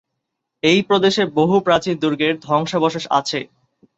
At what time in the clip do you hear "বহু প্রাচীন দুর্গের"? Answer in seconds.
1.37-2.33